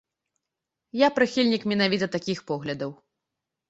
Я 1.05 1.11
прыхільнік 1.19 1.69
менавіта 1.75 2.05
такіх 2.19 2.39
поглядаў. 2.53 2.91